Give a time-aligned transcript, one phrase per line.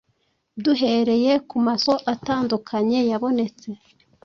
[0.63, 3.69] Duhereye ku masoko atandukanye yabonetse